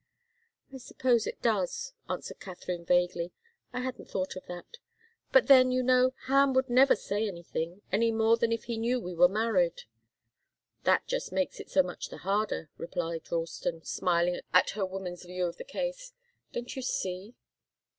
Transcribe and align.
"I 0.73 0.77
suppose 0.79 1.27
it 1.27 1.43
does," 1.43 1.93
answered 2.09 2.39
Katharine, 2.39 2.85
vaguely. 2.85 3.33
"I 3.71 3.81
hadn't 3.81 4.09
thought 4.09 4.35
of 4.35 4.47
that. 4.47 4.77
But 5.31 5.45
then, 5.45 5.69
you 5.71 5.83
know, 5.83 6.15
Ham 6.25 6.55
would 6.55 6.71
never 6.71 6.95
say 6.95 7.27
anything, 7.27 7.83
any 7.91 8.11
more 8.11 8.35
than 8.35 8.51
if 8.51 8.63
he 8.63 8.77
knew 8.79 8.99
we 8.99 9.13
were 9.13 9.27
married." 9.29 9.83
"That 10.85 11.05
just 11.05 11.31
makes 11.31 11.59
it 11.59 11.69
so 11.69 11.83
much 11.83 12.09
the 12.09 12.17
harder," 12.17 12.71
replied 12.79 13.31
Ralston, 13.31 13.83
smiling 13.85 14.41
at 14.51 14.71
her 14.71 14.87
woman's 14.87 15.23
view 15.23 15.45
of 15.45 15.57
the 15.57 15.63
case. 15.65 16.13
"Don't 16.51 16.75
you 16.75 16.81
see?" 16.81 17.35